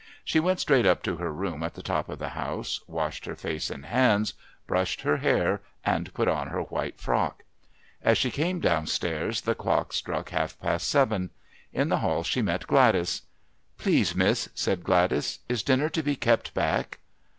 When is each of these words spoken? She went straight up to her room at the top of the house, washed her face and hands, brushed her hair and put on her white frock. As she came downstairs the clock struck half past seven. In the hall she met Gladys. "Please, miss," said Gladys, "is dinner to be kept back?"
She 0.25 0.39
went 0.39 0.59
straight 0.59 0.87
up 0.87 1.03
to 1.03 1.17
her 1.17 1.31
room 1.31 1.61
at 1.61 1.75
the 1.75 1.83
top 1.83 2.09
of 2.09 2.17
the 2.17 2.29
house, 2.29 2.81
washed 2.87 3.25
her 3.25 3.35
face 3.35 3.69
and 3.69 3.85
hands, 3.85 4.33
brushed 4.65 5.01
her 5.01 5.17
hair 5.17 5.61
and 5.85 6.11
put 6.15 6.27
on 6.27 6.47
her 6.47 6.61
white 6.63 6.99
frock. 6.99 7.43
As 8.01 8.17
she 8.17 8.31
came 8.31 8.59
downstairs 8.59 9.41
the 9.41 9.53
clock 9.53 9.93
struck 9.93 10.31
half 10.31 10.59
past 10.59 10.87
seven. 10.87 11.29
In 11.71 11.89
the 11.89 11.99
hall 11.99 12.23
she 12.23 12.41
met 12.41 12.65
Gladys. 12.65 13.21
"Please, 13.77 14.15
miss," 14.15 14.49
said 14.55 14.83
Gladys, 14.83 15.37
"is 15.47 15.61
dinner 15.61 15.87
to 15.89 16.01
be 16.01 16.15
kept 16.15 16.55
back?" 16.55 16.97